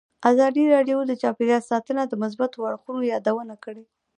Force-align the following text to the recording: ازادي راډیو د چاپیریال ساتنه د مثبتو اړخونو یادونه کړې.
ازادي 0.29 0.63
راډیو 0.75 0.97
د 1.05 1.11
چاپیریال 1.21 1.63
ساتنه 1.71 2.03
د 2.07 2.13
مثبتو 2.23 2.57
اړخونو 2.69 3.01
یادونه 3.13 3.55
کړې. 3.63 3.83